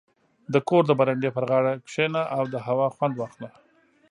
•د 0.53 0.55
کور 0.69 0.83
د 0.87 0.91
برنډې 0.99 1.29
پر 1.35 1.43
غاړه 1.49 1.73
کښېنه 1.87 2.21
او 2.35 2.43
د 2.53 2.55
هوا 2.67 2.87
خوند 2.95 3.15
واخله. 3.17 3.49